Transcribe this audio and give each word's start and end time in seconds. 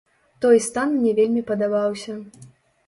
Той 0.45 0.57
стан 0.67 0.95
мне 0.95 1.11
вельмі 1.21 1.47
падабаўся. 1.51 2.21